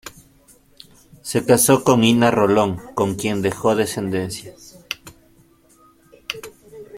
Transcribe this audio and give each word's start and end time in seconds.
Se 1.21 1.45
casó 1.45 1.83
con 1.83 2.03
Ina 2.03 2.31
Rolón, 2.31 2.79
con 2.95 3.13
quien 3.13 3.43
dejó 3.43 3.75
descendencia. 3.75 4.55